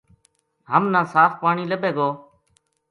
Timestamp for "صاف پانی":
1.13-1.65